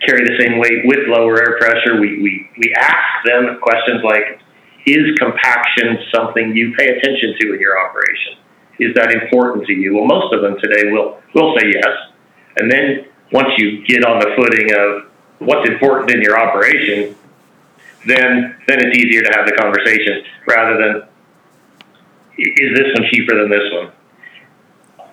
[0.06, 2.00] carry the same weight with lower air pressure.
[2.00, 4.40] We we, we ask them questions like
[4.86, 8.40] is compaction something you pay attention to in your operation?
[8.78, 9.94] Is that important to you?
[9.96, 11.94] Well most of them today will will say yes.
[12.58, 17.14] And then once you get on the footing of what's important in your operation,
[18.06, 21.08] then then it's easier to have the conversation rather than
[22.38, 23.92] is this one cheaper than this one?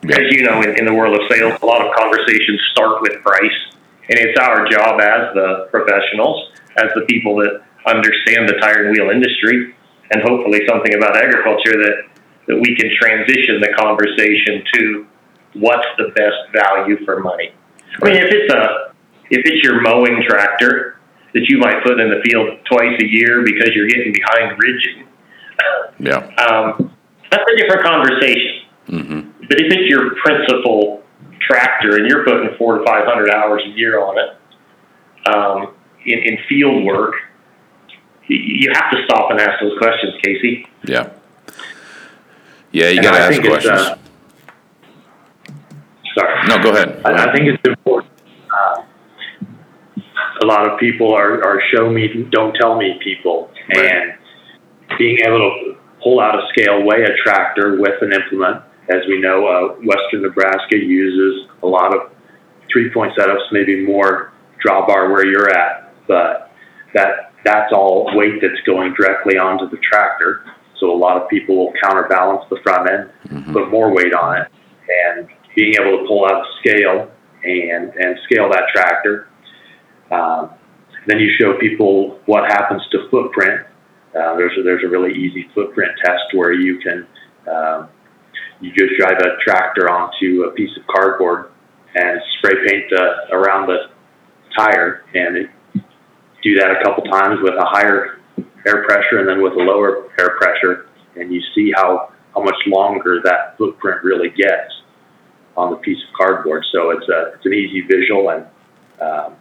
[0.06, 0.22] Yeah.
[0.22, 3.22] As you know, in, in the world of sales, a lot of conversations start with
[3.24, 3.58] price,
[4.10, 8.96] and it's our job as the professionals, as the people that understand the tire and
[8.96, 9.74] wheel industry,
[10.12, 12.06] and hopefully something about agriculture that
[12.48, 15.08] that we can transition the conversation to
[15.56, 17.52] what's the best value for money.
[18.02, 18.94] I mean, if it's a
[19.30, 21.00] if it's your mowing tractor
[21.34, 25.08] that you might put in the field twice a year because you're getting behind ridging,
[26.00, 26.92] yeah, um,
[27.32, 28.62] that's a different conversation.
[28.88, 29.48] Mm-hmm.
[29.48, 31.04] But if it's your principal
[31.42, 35.74] tractor and you're putting four to five hundred hours a year on it um,
[36.06, 37.16] in, in field work,
[38.28, 40.68] you have to stop and ask those questions, Casey.
[40.84, 41.10] Yeah.
[42.72, 43.80] Yeah, you got to ask questions.
[43.80, 43.98] Uh,
[46.18, 46.48] sorry.
[46.48, 47.04] No, go ahead.
[47.04, 47.30] Go I.
[47.30, 48.12] I think it's important.
[48.52, 48.84] Uh,
[50.42, 53.50] a lot of people are, are show me, don't tell me people.
[53.76, 53.92] Right.
[53.92, 58.64] And being able to pull out a scale, weigh a tractor with an implement.
[58.90, 62.12] As we know, uh, Western Nebraska uses a lot of
[62.72, 64.32] three point setups, maybe more
[64.66, 66.52] drawbar where you're at, but
[66.94, 70.44] that that's all weight that's going directly onto the tractor.
[70.80, 73.54] So a lot of people will counterbalance the front end, mm-hmm.
[73.54, 74.48] put more weight on it,
[74.90, 77.12] and being able to pull out a scale
[77.44, 79.28] and, and scale that tractor.
[80.12, 80.52] Um,
[81.08, 83.62] then you show people what happens to footprint.
[84.10, 87.08] Uh, there's a, there's a really easy footprint test where you can
[87.48, 87.90] um,
[88.62, 91.52] you just drive a tractor onto a piece of cardboard
[91.96, 93.90] and spray paint the, around the
[94.58, 95.50] tire and it,
[96.44, 98.20] do that a couple times with a higher
[98.66, 102.56] air pressure and then with a lower air pressure and you see how how much
[102.68, 104.74] longer that footprint really gets
[105.58, 106.64] on the piece of cardboard.
[106.72, 108.46] So it's a it's an easy visual and
[109.02, 109.36] um,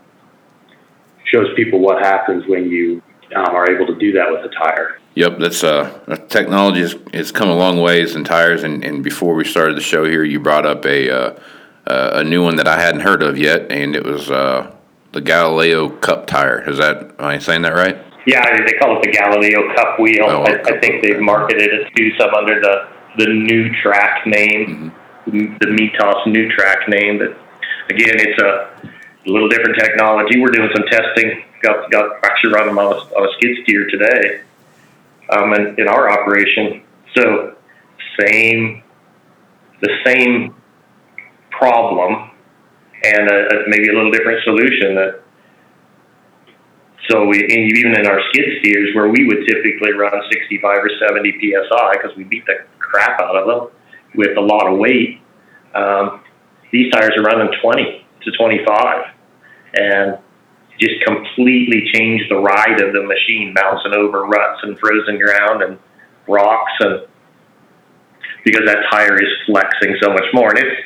[1.24, 3.02] shows people what happens when you
[3.34, 4.98] um, are able to do that with a tire.
[5.14, 8.64] Yep, that's uh, technology has, has come a long ways in tires.
[8.64, 11.38] And, and before we started the show here, you brought up a uh,
[11.86, 14.74] uh, a new one that I hadn't heard of yet, and it was uh,
[15.12, 16.68] the Galileo Cup tire.
[16.68, 17.98] Is that am I saying that right?
[18.26, 20.24] Yeah, they call it the Galileo Cup wheel.
[20.24, 24.26] Oh, I, Cup I think they've marketed it to some under the the new track
[24.26, 24.66] name.
[24.66, 27.18] Mm-hmm the Mitas new track name.
[27.18, 27.36] But
[27.90, 30.40] again, it's a little different technology.
[30.40, 31.44] We're doing some testing.
[31.62, 34.42] Got got actually running on a, on a skid steer today,
[35.30, 36.82] um, in, in our operation.
[37.16, 37.56] So
[38.20, 38.82] same,
[39.80, 40.54] the same
[41.50, 42.30] problem,
[43.02, 44.94] and a, a, maybe a little different solution.
[44.94, 45.22] That
[47.08, 51.32] so we even in our skid steers where we would typically run 65 or 70
[51.32, 53.73] psi because we beat the crap out of them
[54.14, 55.20] with a lot of weight.
[55.74, 56.20] Um,
[56.72, 59.04] these tires are running 20 to 25
[59.74, 60.18] and
[60.80, 65.78] just completely change the ride of the machine, bouncing over ruts and frozen ground and
[66.26, 67.06] rocks, and
[68.44, 70.50] because that tire is flexing so much more.
[70.50, 70.80] And it's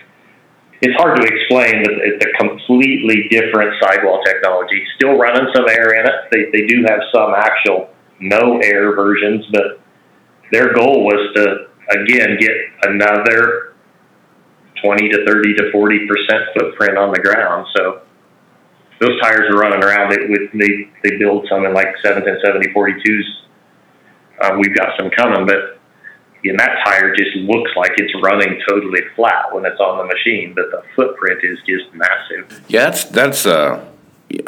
[0.80, 4.84] it's hard to explain, but it's a completely different sidewall technology.
[4.94, 6.14] Still running some air in it.
[6.30, 9.80] They they do have some actual no air versions, but
[10.52, 13.74] their goal was to again get another
[14.82, 17.66] 20 to 30 to 40 percent footprint on the ground.
[17.76, 18.02] So
[19.00, 20.10] those tires are running around.
[20.10, 23.22] They, with, they, they build some in like 710, 70, 42s.
[24.42, 25.78] Um, we've got some coming, but
[26.44, 30.54] and that tire just looks like it's running totally flat when it's on the machine,
[30.54, 32.64] but the footprint is just massive.
[32.68, 33.84] Yeah, that's that's uh,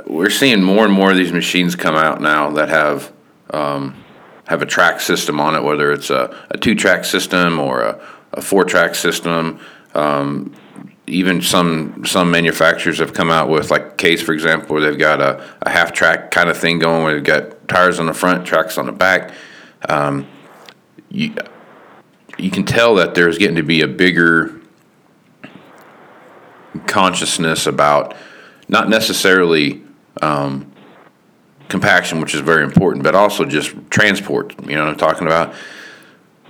[0.06, 3.12] we're seeing more and more of these machines come out now that have
[3.50, 4.02] um,
[4.50, 8.00] have a track system on it, whether it's a, a two track system or a,
[8.32, 9.60] a four track system.
[9.94, 10.52] Um,
[11.06, 15.20] even some some manufacturers have come out with like Case, for example, where they've got
[15.20, 18.44] a, a half track kind of thing going, where they've got tires on the front,
[18.44, 19.32] tracks on the back.
[19.88, 20.26] Um,
[21.10, 21.32] you
[22.36, 24.60] you can tell that there's getting to be a bigger
[26.88, 28.16] consciousness about
[28.68, 29.80] not necessarily
[30.20, 30.72] um,
[31.70, 34.54] compaction, which is very important, but also just transport.
[34.66, 35.54] You know what I'm talking about?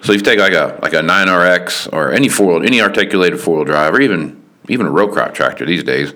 [0.02, 3.64] So you take like a like a 9RX or any four any articulated four wheel
[3.64, 6.12] drive or even even a row crop tractor these days,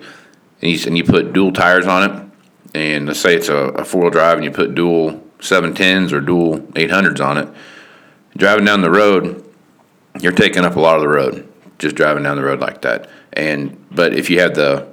[0.61, 2.31] and you, and you put dual tires on it,
[2.73, 6.19] and let's say it's a, a four wheel drive and you put dual 710s or
[6.19, 7.49] dual 800s on it,
[8.37, 9.45] driving down the road,
[10.19, 13.09] you're taking up a lot of the road just driving down the road like that.
[13.33, 14.87] And but if you have the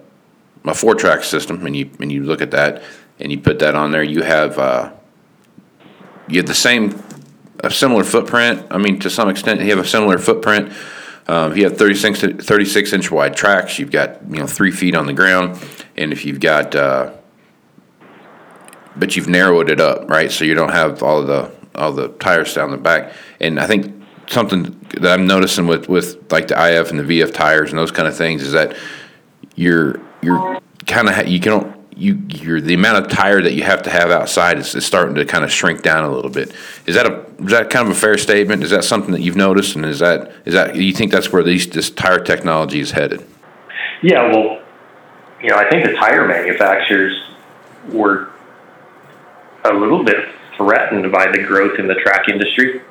[0.64, 2.82] a four track system and you and you look at that
[3.22, 4.92] and you put that on there, you have uh,
[6.28, 7.02] you have the same
[7.60, 8.66] a similar footprint.
[8.70, 10.72] I mean, to some extent, you have a similar footprint.
[11.28, 14.94] Um, if you have 36, 36 inch wide tracks, you've got you know three feet
[14.94, 15.58] on the ground,
[15.96, 17.12] and if you've got uh,
[18.96, 20.30] but you've narrowed it up, right?
[20.30, 23.12] So you don't have all the all the tires down the back.
[23.40, 27.32] And I think something that I'm noticing with with like the IF and the VF
[27.32, 28.76] tires and those kind of things is that
[29.54, 33.90] you're you're kind of you can you the amount of tire that you have to
[33.90, 36.52] have outside is, is starting to kind of shrink down a little bit.
[36.86, 38.62] Is that a is that kind of a fair statement?
[38.62, 41.42] Is that something that you've noticed, and is that is that you think that's where
[41.42, 43.26] these this tire technology is headed?
[44.02, 44.62] Yeah, well,
[45.40, 47.30] you know, I think the tire manufacturers
[47.90, 48.30] were
[49.64, 52.82] a little bit threatened by the growth in the track industry.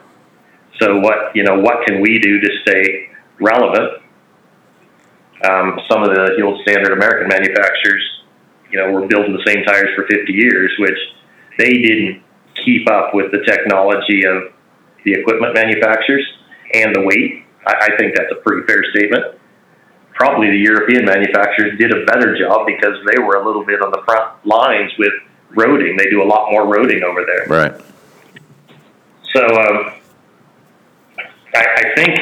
[0.79, 3.09] So what you know, what can we do to stay
[3.39, 4.01] relevant?
[5.43, 8.20] Um, some of the old standard American manufacturers,
[8.71, 10.97] you know, were building the same tires for 50 years, which
[11.57, 12.23] they didn't
[12.63, 14.53] keep up with the technology of
[15.03, 16.25] the equipment manufacturers
[16.73, 17.43] and the weight.
[17.65, 19.37] I, I think that's a pretty fair statement.
[20.13, 23.91] Probably the European manufacturers did a better job because they were a little bit on
[23.91, 25.13] the front lines with
[25.55, 25.97] roading.
[25.97, 27.45] They do a lot more roading over there.
[27.47, 27.81] Right.
[29.33, 29.93] So um,
[31.55, 32.17] I, I think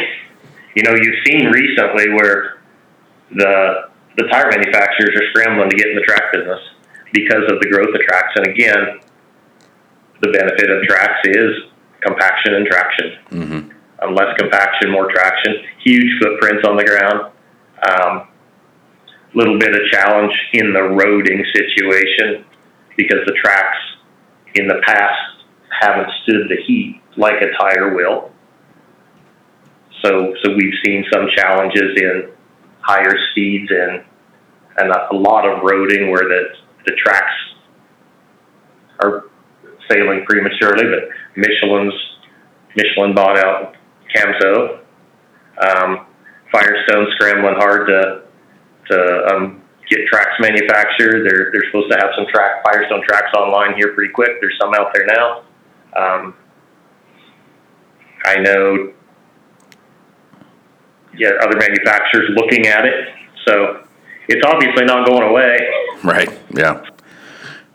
[0.76, 2.60] you know you've seen recently where
[3.32, 6.60] the the tire manufacturers are scrambling to get in the track business
[7.14, 8.34] because of the growth of tracks.
[8.36, 9.00] And again,
[10.22, 11.52] the benefit of tracks is
[12.02, 13.08] compaction and traction.
[13.32, 13.70] Mm-hmm.
[14.02, 15.56] Um, less compaction, more traction.
[15.84, 17.32] Huge footprints on the ground.
[17.90, 18.28] Um,
[19.34, 22.46] little bit of challenge in the roading situation
[22.98, 23.78] because the tracks
[24.56, 25.46] in the past
[25.82, 28.32] haven't stood the heat like a tire will.
[30.04, 32.32] So, so we've seen some challenges in
[32.90, 34.04] higher speeds and
[34.78, 36.42] and a lot of roading where the
[36.86, 37.34] the tracks
[39.04, 39.26] are
[39.90, 40.86] failing prematurely.
[40.86, 41.94] But Michelin's
[42.76, 43.76] Michelin bought out
[44.16, 44.80] Camso.
[45.62, 46.06] Um,
[46.52, 48.24] Firestone scrambling hard to
[48.90, 51.30] to um, get tracks manufactured.
[51.30, 54.32] They're they're supposed to have some track Firestone tracks online here pretty quick.
[54.42, 55.44] There's some out there now.
[55.96, 56.34] Um,
[58.26, 58.94] I know
[61.18, 63.10] yeah, other manufacturers looking at it.
[63.46, 63.86] So
[64.28, 65.58] it's obviously not going away.
[66.04, 66.30] Right.
[66.56, 66.86] Yeah.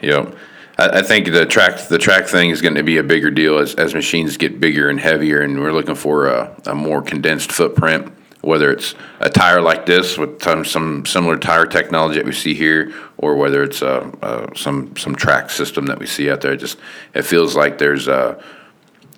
[0.01, 0.31] Yeah.
[0.77, 3.75] I, think the track the track thing is going to be a bigger deal as,
[3.77, 8.13] as machines get bigger and heavier, and we're looking for a, a more condensed footprint.
[8.41, 12.55] Whether it's a tire like this with some, some similar tire technology that we see
[12.55, 16.53] here, or whether it's a, a, some some track system that we see out there,
[16.53, 16.79] it just
[17.15, 18.43] it feels like there's a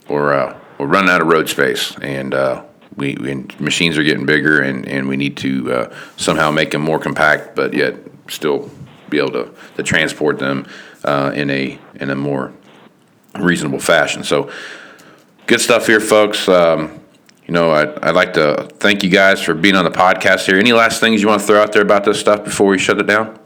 [0.09, 2.66] we're uh, we're running out of road space, and uh,
[2.97, 6.82] we, we machines are getting bigger, and, and we need to uh, somehow make them
[6.82, 7.97] more compact, but yet
[8.28, 8.70] still
[9.11, 10.66] be able to, to transport them
[11.05, 12.53] uh, in a in a more
[13.38, 14.24] reasonable fashion.
[14.24, 14.51] So,
[15.47, 16.49] good stuff here, folks.
[16.49, 17.01] Um,
[17.47, 20.59] you know, I'd, I'd like to thank you guys for being on the podcast here.
[20.59, 22.99] Any last things you want to throw out there about this stuff before we shut
[22.99, 23.38] it down?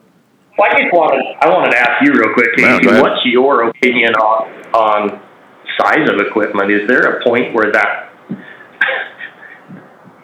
[0.57, 3.03] Well, I just wanted I wanted to ask you real quick, Casey, ahead.
[3.03, 5.23] what's your opinion on on
[5.79, 6.71] size of equipment?
[6.71, 8.11] Is there a point where that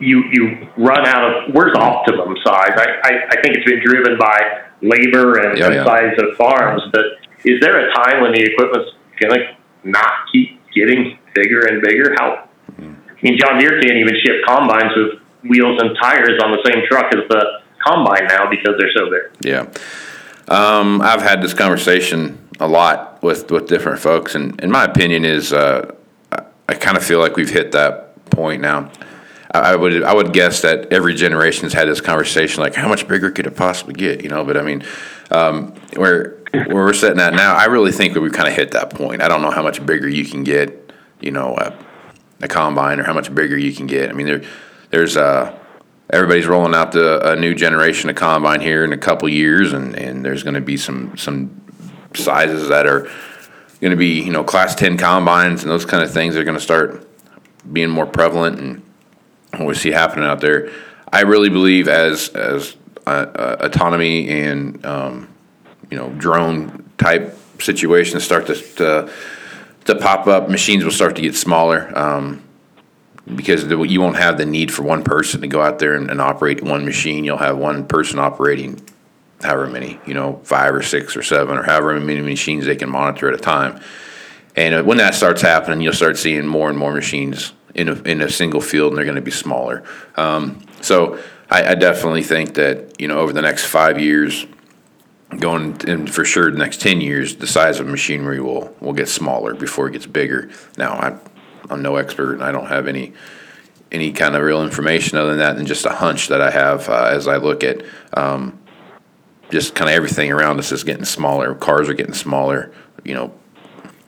[0.01, 2.73] you you run out of where's optimum size?
[2.77, 5.85] I, I, I think it's been driven by labor and, Yeah, yeah.
[5.85, 7.05] size of farms, but
[7.45, 8.91] is there a time when the equipment's
[9.21, 12.15] gonna not keep getting bigger and bigger?
[12.19, 12.83] How I
[13.23, 17.07] mean John Deere can't even ship combines with wheels and tires on the same truck
[17.15, 19.47] as the combine now because they're so big.
[19.47, 19.67] Yeah.
[20.49, 25.25] Um, I've had this conversation a lot with, with different folks, and in my opinion
[25.25, 25.93] is uh,
[26.33, 28.91] I, I kind of feel like we've hit that point now.
[29.61, 33.31] I, would I would guess that every generation's had this conversation like how much bigger
[33.31, 34.45] could it possibly get, you know?
[34.45, 34.85] But I mean,
[35.31, 38.71] um, where where we're sitting at now, I really think that we've kind of hit
[38.73, 39.23] that point.
[39.23, 41.77] I don't know how much bigger you can get, you know, a,
[42.41, 44.11] a combine or how much bigger you can get.
[44.11, 44.43] I mean, there
[44.91, 45.59] there's uh
[46.11, 49.95] everybody's rolling out the, a new generation of combine here in a couple years, and,
[49.97, 51.63] and there's going to be some some
[52.15, 53.11] sizes that are
[53.81, 56.57] going to be you know class 10 combines and those kind of things are going
[56.57, 57.07] to start
[57.73, 58.83] being more prevalent and
[59.59, 60.71] what we see happening out there.
[61.13, 62.77] I really believe as as
[63.07, 65.29] uh, uh, autonomy and um,
[65.91, 69.13] you know drone type situations start to, to
[69.85, 71.97] to pop up, machines will start to get smaller.
[71.97, 72.43] Um,
[73.35, 76.21] because you won't have the need for one person to go out there and, and,
[76.21, 77.25] operate one machine.
[77.25, 78.81] You'll have one person operating
[79.43, 82.89] however many, you know, five or six or seven or however many machines they can
[82.89, 83.81] monitor at a time.
[84.55, 88.03] And uh, when that starts happening, you'll start seeing more and more machines in a,
[88.03, 89.85] in a single field, and they're going to be smaller.
[90.17, 94.47] Um, so I, I, definitely think that you know over the next five years,
[95.39, 99.09] going and for sure the next ten years, the size of machinery will will get
[99.09, 100.51] smaller before it gets bigger.
[100.79, 101.19] Now I
[101.71, 103.13] I'm no expert and I don't have any
[103.93, 106.89] any kind of real information other than that than just a hunch that I have
[106.89, 107.83] uh, as I look at
[108.15, 108.59] um,
[109.51, 111.55] just kind of everything around us is getting smaller.
[111.55, 112.73] Cars are getting smaller.
[113.05, 113.35] You know,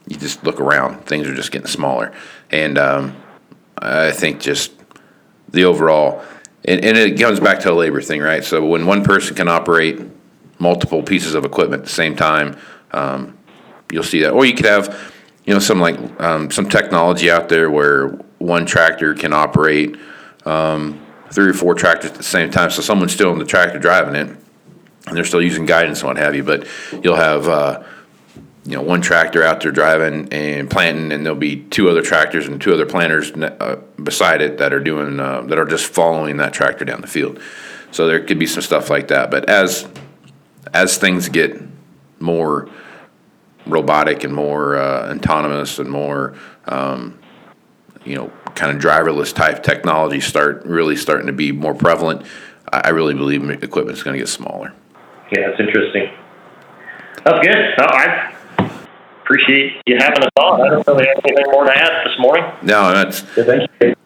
[0.07, 2.13] you just look around, things are just getting smaller,
[2.51, 3.15] and um,
[3.79, 4.71] I think just
[5.49, 6.23] the overall,
[6.65, 8.43] and, and it comes back to the labor thing, right?
[8.43, 10.01] So when one person can operate
[10.59, 12.57] multiple pieces of equipment at the same time,
[12.91, 13.37] um,
[13.91, 15.13] you'll see that, or you could have
[15.45, 19.97] you know some like um, some technology out there where one tractor can operate
[20.45, 22.69] um, three or four tractors at the same time.
[22.69, 24.27] So someone's still in the tractor driving it,
[25.07, 26.43] and they're still using guidance and what have you.
[26.43, 26.67] But
[27.03, 27.83] you'll have uh,
[28.69, 32.47] you know one tractor out there driving and planting, and there'll be two other tractors
[32.47, 36.37] and two other planters uh, beside it that are doing uh, that are just following
[36.37, 37.39] that tractor down the field.
[37.89, 39.31] So there could be some stuff like that.
[39.31, 39.87] But as
[40.71, 41.59] as things get
[42.19, 42.69] more
[43.65, 47.17] robotic and more uh, autonomous and more, um,
[48.05, 52.23] you know, kind of driverless type technology start really starting to be more prevalent,
[52.71, 54.73] I really believe equipment is going to get smaller.
[55.31, 56.11] Yeah, it's interesting.
[57.23, 57.73] That's good.
[57.79, 58.35] No, I
[59.29, 60.61] appreciate you having us on.
[60.61, 62.43] I don't really have anything more to add this morning.
[62.63, 63.23] No, that's.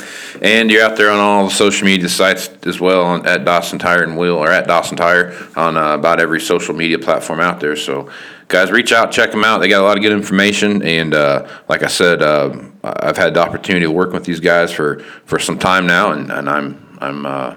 [0.43, 4.03] And you're out there on all the social media sites as well at Dawson Tire
[4.03, 7.75] and Wheel or at Dawson Tire on uh, about every social media platform out there.
[7.75, 8.11] So,
[8.49, 9.59] guys, reach out, check them out.
[9.59, 10.83] They got a lot of good information.
[10.83, 12.55] And uh, like I said, uh,
[12.85, 16.31] I've had the opportunity to work with these guys for, for some time now, and,
[16.31, 17.57] and I'm I'm uh,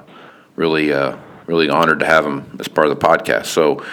[0.55, 3.47] really uh, really honored to have him as part of the podcast.
[3.47, 3.85] So,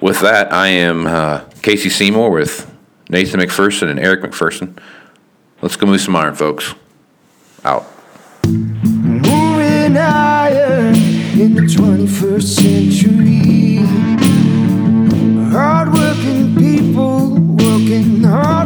[0.00, 2.72] with that, I am uh, Casey Seymour with
[3.08, 4.78] Nathan McPherson and Eric McPherson.
[5.62, 6.74] Let's go move some iron, folks.
[7.64, 7.86] Out.
[8.46, 9.96] Moving
[11.38, 13.76] in the 21st century.
[15.52, 18.65] Hardworking people working hard